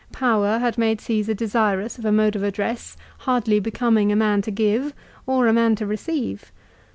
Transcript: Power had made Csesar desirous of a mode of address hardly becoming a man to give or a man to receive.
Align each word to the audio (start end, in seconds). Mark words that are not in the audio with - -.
Power 0.11 0.57
had 0.57 0.79
made 0.79 0.97
Csesar 0.97 1.37
desirous 1.37 1.99
of 1.99 2.05
a 2.05 2.11
mode 2.11 2.35
of 2.35 2.41
address 2.41 2.97
hardly 3.19 3.59
becoming 3.59 4.11
a 4.11 4.15
man 4.15 4.41
to 4.41 4.49
give 4.49 4.95
or 5.27 5.45
a 5.45 5.53
man 5.53 5.75
to 5.75 5.85
receive. 5.85 6.51